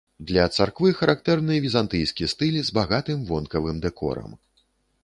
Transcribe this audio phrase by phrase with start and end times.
[0.29, 4.31] Для царквы характэрны візантыйскі стыль з багатым вонкавым дэкорам.